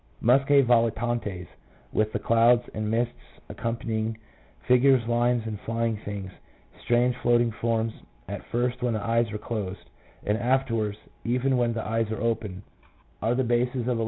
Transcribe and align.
Musccb 0.23 0.65
volitantes 0.65 1.45
with 1.91 2.11
the 2.11 2.17
clouds 2.17 2.63
and 2.73 2.89
mists 2.89 3.11
accompanying, 3.49 4.17
figures, 4.67 5.07
lines, 5.07 5.43
and 5.45 5.59
flying 5.63 5.99
things, 6.03 6.31
strange 6.83 7.15
floating 7.21 7.51
forms, 7.61 7.93
at 8.27 8.41
first 8.51 8.81
when 8.81 8.95
the 8.95 8.99
eyes 9.03 9.31
are 9.31 9.37
closed, 9.37 9.91
and 10.25 10.39
afterwards 10.39 10.97
even 11.23 11.55
when 11.55 11.71
the 11.73 11.85
eyes 11.85 12.09
are 12.09 12.19
open, 12.19 12.63
are 13.21 13.35
the 13.35 13.43
bases 13.43 13.85
1 13.85 13.85
J. 13.85 13.99